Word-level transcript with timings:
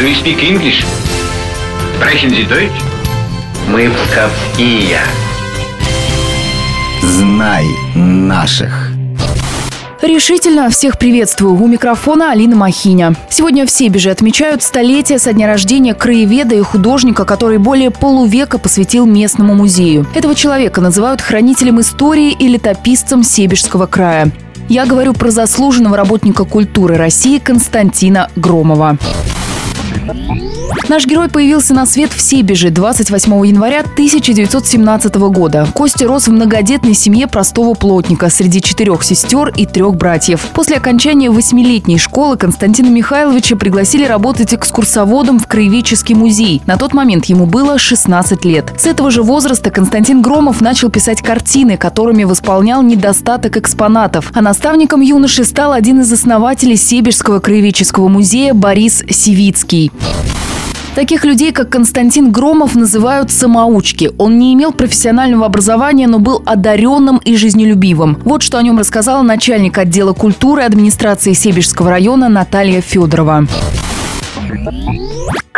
Do 0.00 0.06
you 0.06 0.14
speak 0.14 0.42
English? 0.42 0.82
Sprechen 1.98 2.30
Sie 2.30 2.48
Deutsch? 2.48 2.72
Мы 3.68 3.90
псковские. 3.90 4.98
Знай 7.02 7.66
наших. 7.94 8.92
Решительно 10.00 10.70
всех 10.70 10.98
приветствую. 10.98 11.62
У 11.62 11.66
микрофона 11.66 12.32
Алина 12.32 12.56
Махиня. 12.56 13.14
Сегодня 13.28 13.66
в 13.66 13.70
Себеже 13.70 14.10
отмечают 14.10 14.62
столетие 14.62 15.18
со 15.18 15.34
дня 15.34 15.46
рождения 15.46 15.92
краеведа 15.92 16.54
и 16.54 16.62
художника, 16.62 17.26
который 17.26 17.58
более 17.58 17.90
полувека 17.90 18.56
посвятил 18.56 19.04
местному 19.04 19.54
музею. 19.54 20.06
Этого 20.14 20.34
человека 20.34 20.80
называют 20.80 21.20
хранителем 21.20 21.78
истории 21.78 22.32
и 22.32 22.48
летописцем 22.48 23.22
Себежского 23.22 23.84
края. 23.84 24.30
Я 24.66 24.86
говорю 24.86 25.12
про 25.12 25.30
заслуженного 25.30 25.98
работника 25.98 26.44
культуры 26.44 26.96
России 26.96 27.36
Константина 27.36 28.30
Громова. 28.34 28.96
Наш 30.88 31.06
герой 31.06 31.28
появился 31.28 31.72
на 31.72 31.86
свет 31.86 32.12
в 32.12 32.20
Себеже 32.20 32.70
28 32.70 33.46
января 33.46 33.80
1917 33.80 35.14
года. 35.14 35.68
Костя 35.72 36.06
рос 36.06 36.26
в 36.26 36.32
многодетной 36.32 36.94
семье 36.94 37.26
простого 37.26 37.74
плотника 37.74 38.28
среди 38.28 38.60
четырех 38.60 39.04
сестер 39.04 39.52
и 39.56 39.66
трех 39.66 39.94
братьев. 39.94 40.46
После 40.52 40.76
окончания 40.76 41.30
восьмилетней 41.30 41.98
школы 41.98 42.36
Константина 42.36 42.88
Михайловича 42.88 43.56
пригласили 43.56 44.04
работать 44.04 44.52
экскурсоводом 44.52 45.38
в 45.38 45.46
Краеведческий 45.46 46.14
музей. 46.14 46.60
На 46.66 46.76
тот 46.76 46.92
момент 46.92 47.26
ему 47.26 47.46
было 47.46 47.78
16 47.78 48.44
лет. 48.44 48.72
С 48.76 48.86
этого 48.86 49.10
же 49.10 49.22
возраста 49.22 49.70
Константин 49.70 50.22
Громов 50.22 50.60
начал 50.60 50.90
писать 50.90 51.22
картины, 51.22 51.76
которыми 51.76 52.24
восполнял 52.24 52.82
недостаток 52.82 53.56
экспонатов. 53.56 54.32
А 54.34 54.40
наставником 54.40 55.00
юноши 55.00 55.44
стал 55.44 55.72
один 55.72 56.00
из 56.00 56.12
основателей 56.12 56.76
Себежского 56.76 57.38
краеведческого 57.38 58.08
музея 58.08 58.54
Борис 58.54 59.04
Сивицкий. 59.08 59.79
Таких 60.94 61.24
людей, 61.24 61.52
как 61.52 61.70
Константин 61.70 62.32
Громов, 62.32 62.74
называют 62.74 63.30
самоучки. 63.30 64.10
Он 64.18 64.38
не 64.38 64.52
имел 64.54 64.72
профессионального 64.72 65.46
образования, 65.46 66.08
но 66.08 66.18
был 66.18 66.42
одаренным 66.44 67.18
и 67.18 67.36
жизнелюбивым. 67.36 68.18
Вот 68.24 68.42
что 68.42 68.58
о 68.58 68.62
нем 68.62 68.78
рассказала 68.78 69.22
начальник 69.22 69.78
отдела 69.78 70.12
культуры 70.12 70.62
администрации 70.62 71.32
Себежского 71.32 71.90
района 71.90 72.28
Наталья 72.28 72.80
Федорова 72.80 73.46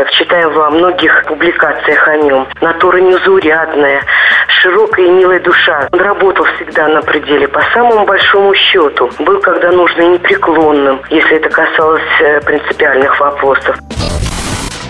как 0.00 0.10
читаю 0.12 0.50
во 0.52 0.70
многих 0.70 1.24
публикациях 1.26 2.08
о 2.08 2.16
нем. 2.16 2.48
Натура 2.62 2.98
незаурядная, 2.98 4.02
широкая 4.60 5.06
и 5.06 5.10
милая 5.10 5.40
душа. 5.40 5.88
Он 5.92 6.00
работал 6.00 6.44
всегда 6.56 6.88
на 6.88 7.02
пределе, 7.02 7.48
по 7.48 7.60
самому 7.74 8.06
большому 8.06 8.54
счету. 8.54 9.10
Был, 9.18 9.40
когда 9.40 9.70
нужно, 9.72 10.02
непреклонным, 10.12 11.00
если 11.10 11.36
это 11.36 11.48
касалось 11.48 12.02
э, 12.20 12.40
принципиальных 12.42 13.18
вопросов. 13.18 13.76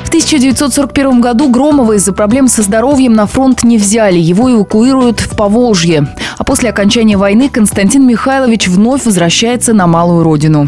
В 0.05 0.09
1941 0.09 1.21
году 1.21 1.49
Громова 1.49 1.93
из-за 1.93 2.13
проблем 2.13 2.49
со 2.49 2.63
здоровьем 2.63 3.13
на 3.13 3.27
фронт 3.27 3.63
не 3.63 3.79
взяли. 3.79 4.19
Его 4.19 4.53
эвакуируют 4.53 5.21
в 5.21 5.37
Поволжье. 5.37 6.05
А 6.37 6.43
после 6.43 6.71
окончания 6.71 7.17
войны 7.17 7.49
Константин 7.49 8.07
Михайлович 8.07 8.67
вновь 8.67 9.05
возвращается 9.05 9.73
на 9.73 9.87
малую 9.87 10.25
родину. 10.25 10.67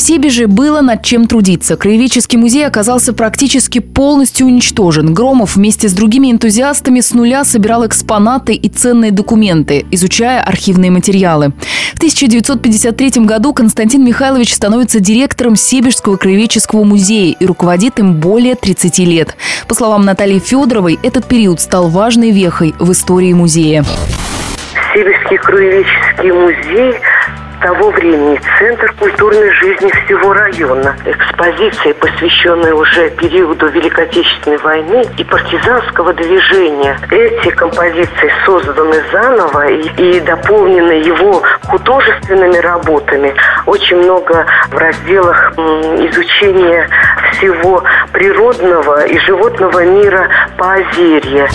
В 0.00 0.02
Себеже 0.02 0.46
было 0.46 0.80
над 0.80 1.02
чем 1.02 1.26
трудиться. 1.26 1.76
Краеведческий 1.76 2.38
музей 2.38 2.66
оказался 2.66 3.12
практически 3.12 3.80
полностью 3.80 4.46
уничтожен. 4.46 5.12
Громов 5.12 5.56
вместе 5.56 5.90
с 5.90 5.92
другими 5.92 6.32
энтузиастами 6.32 7.00
с 7.00 7.12
нуля 7.12 7.44
собирал 7.44 7.86
экспонаты 7.86 8.54
и 8.54 8.70
ценные 8.70 9.10
документы, 9.10 9.84
изучая 9.90 10.40
архивные 10.40 10.90
материалы. 10.90 11.52
В 11.92 11.98
1953 11.98 13.26
году 13.26 13.52
Константин 13.52 14.02
Михайлович 14.02 14.54
становится 14.54 15.00
директором 15.00 15.54
Себежского 15.54 16.16
краеведческого 16.16 16.82
музея 16.82 17.36
и 17.38 17.44
руководит 17.44 17.98
им 17.98 18.14
более 18.14 18.54
30 18.54 19.00
лет. 19.00 19.36
По 19.68 19.74
словам 19.74 20.06
Натальи 20.06 20.38
Федоровой, 20.38 20.98
этот 21.02 21.26
период 21.26 21.60
стал 21.60 21.90
важной 21.90 22.30
вехой 22.30 22.74
в 22.78 22.90
истории 22.90 23.34
музея. 23.34 23.84
Сибирский 24.94 25.36
краеведческий 25.36 26.32
музей 26.32 26.94
того 27.60 27.90
времени 27.90 28.40
центр 28.58 28.92
культурной 28.98 29.50
жизни 29.52 29.90
всего 30.04 30.32
района. 30.32 30.96
Экспозиции, 31.04 31.92
посвященные 31.92 32.74
уже 32.74 33.10
периоду 33.10 33.68
Великой 33.68 34.04
Отечественной 34.04 34.58
войны 34.58 35.04
и 35.18 35.24
партизанского 35.24 36.12
движения. 36.14 36.98
Эти 37.10 37.50
композиции 37.50 38.32
созданы 38.44 39.02
заново 39.12 39.68
и, 39.68 40.16
и 40.16 40.20
дополнены 40.20 40.92
его 40.92 41.42
художественными 41.66 42.56
работами. 42.58 43.34
Очень 43.66 43.98
много 43.98 44.46
в 44.70 44.76
разделах 44.76 45.52
изучения 45.58 46.88
всего 47.32 47.82
природного 48.12 49.06
и 49.06 49.18
животного 49.18 49.84
мира 49.84 50.28
по 50.56 50.70
Озерье. 50.70 51.48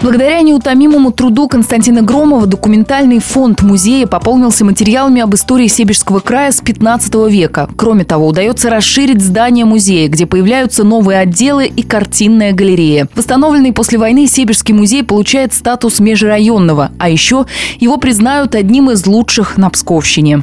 Благодаря 0.00 0.40
неутомимому 0.42 1.10
труду 1.10 1.48
Константина 1.48 2.02
Громова 2.02 2.46
документальный 2.46 3.18
фонд 3.18 3.62
музея 3.62 4.06
пополнился 4.06 4.64
материалами 4.64 5.20
об 5.20 5.34
истории 5.34 5.66
Себежского 5.66 6.20
края 6.20 6.52
с 6.52 6.60
15 6.60 7.28
века. 7.28 7.68
Кроме 7.76 8.04
того, 8.04 8.28
удается 8.28 8.70
расширить 8.70 9.20
здание 9.20 9.64
музея, 9.64 10.08
где 10.08 10.24
появляются 10.24 10.84
новые 10.84 11.18
отделы 11.18 11.66
и 11.66 11.82
картинная 11.82 12.52
галерея. 12.52 13.08
Восстановленный 13.16 13.72
после 13.72 13.98
войны 13.98 14.28
Себежский 14.28 14.72
музей 14.72 15.02
получает 15.02 15.52
статус 15.52 15.98
межрайонного, 15.98 16.92
а 16.98 17.08
еще 17.08 17.46
его 17.80 17.96
признают 17.96 18.54
одним 18.54 18.92
из 18.92 19.04
лучших 19.04 19.56
на 19.56 19.68
Псковщине. 19.68 20.42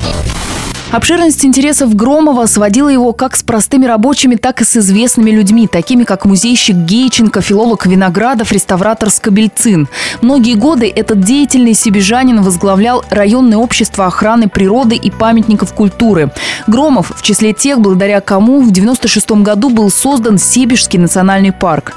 Обширность 0.95 1.43
интересов 1.43 1.93
Громова 1.93 2.45
сводила 2.45 2.87
его 2.87 3.11
как 3.11 3.35
с 3.35 3.43
простыми 3.43 3.85
рабочими, 3.85 4.35
так 4.35 4.61
и 4.61 4.63
с 4.63 4.77
известными 4.77 5.29
людьми, 5.29 5.67
такими 5.67 6.05
как 6.05 6.23
музейщик 6.23 6.77
Гейченко, 6.77 7.41
филолог 7.41 7.85
Виноградов, 7.85 8.53
реставратор 8.53 9.09
Скобельцин. 9.09 9.89
Многие 10.21 10.53
годы 10.53 10.89
этот 10.89 11.19
деятельный 11.19 11.73
сибижанин 11.73 12.41
возглавлял 12.41 13.03
районное 13.09 13.57
общество 13.57 14.05
охраны 14.05 14.47
природы 14.47 14.95
и 14.95 15.11
памятников 15.11 15.73
культуры. 15.73 16.31
Громов 16.65 17.11
в 17.13 17.21
числе 17.21 17.51
тех, 17.51 17.81
благодаря 17.81 18.21
кому 18.21 18.61
в 18.61 18.71
96 18.71 19.31
году 19.31 19.71
был 19.71 19.91
создан 19.91 20.37
Сибирский 20.37 20.97
национальный 20.97 21.51
парк. 21.51 21.91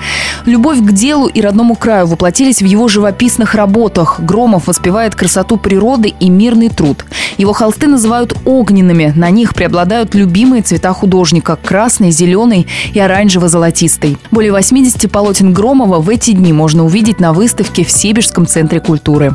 Любовь 0.49 0.79
к 0.79 0.93
делу 0.93 1.27
и 1.27 1.43
родному 1.43 1.77
краю 1.77 2.07
воплотились 2.07 2.63
в 2.63 2.65
его 2.65 2.89
живописных 2.89 3.55
работах. 3.55 4.19
Громов 4.21 4.67
воспевает 4.67 5.15
красоту 5.15 5.59
природы 5.59 6.15
и 6.19 6.31
мирный 6.31 6.71
труд. 6.71 7.05
Его 7.37 7.53
холсты 7.53 7.87
называют 7.87 8.35
огненными. 8.47 9.13
На 9.15 9.29
них 9.29 9.55
преобладают 9.55 10.15
любимые 10.15 10.63
цвета 10.63 10.95
художника– 10.95 11.59
красный, 11.63 12.13
зеленый 12.13 12.67
и 12.95 12.99
оранжево-золотистый. 12.99 14.17
Более 14.31 14.53
80 14.53 15.13
полотен 15.13 15.53
Громова 15.53 15.99
в 15.99 16.09
эти 16.09 16.31
дни 16.31 16.55
можно 16.55 16.83
увидеть 16.83 17.21
на 17.21 17.35
выставке 17.35 17.85
в 17.85 17.91
Сибирском 17.91 18.47
центре 18.47 18.81
культуры. 18.81 19.35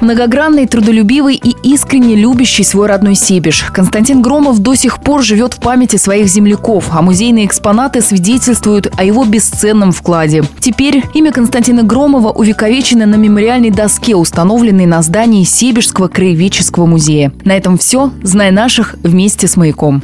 Многогранный, 0.00 0.66
трудолюбивый 0.66 1.36
и 1.36 1.54
искренне 1.62 2.16
любящий 2.16 2.64
свой 2.64 2.86
родной 2.86 3.14
Себеж. 3.14 3.64
Константин 3.72 4.22
Громов 4.22 4.58
до 4.58 4.74
сих 4.74 5.00
пор 5.00 5.22
живет 5.22 5.54
в 5.54 5.60
памяти 5.60 5.96
своих 5.96 6.28
земляков, 6.28 6.88
а 6.90 7.02
музейные 7.02 7.46
экспонаты 7.46 8.00
свидетельствуют 8.00 8.92
о 8.96 9.04
его 9.04 9.24
бесценном 9.24 9.92
вкладе. 9.92 10.44
Теперь 10.60 11.02
имя 11.14 11.32
Константина 11.32 11.82
Громова 11.82 12.30
увековечено 12.30 13.06
на 13.06 13.16
мемориальной 13.16 13.70
доске, 13.70 14.14
установленной 14.14 14.86
на 14.86 15.02
здании 15.02 15.44
Себежского 15.44 16.08
краеведческого 16.08 16.86
музея. 16.86 17.32
На 17.44 17.56
этом 17.56 17.78
все. 17.78 18.10
Знай 18.22 18.50
наших 18.50 18.96
вместе 19.02 19.48
с 19.48 19.56
«Маяком». 19.56 20.02